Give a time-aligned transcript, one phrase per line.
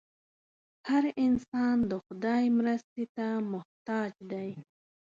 [0.87, 4.49] هر انسان د خدای مرستې ته محتاج دی.